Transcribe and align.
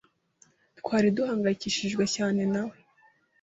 Twari 0.79 1.07
duhangayikishijwe 1.17 2.03
cyane 2.15 2.41
nawe. 2.53 2.75